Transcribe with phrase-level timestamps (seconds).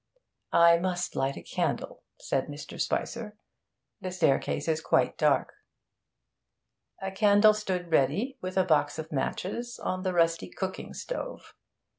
[0.51, 2.81] 'I must light a candle,' said Mr.
[2.81, 3.37] Spicer.
[4.01, 5.53] 'The staircase is quite dark.'
[7.03, 11.53] A candle stood ready, with a box of matches, on the rusty cooking stove.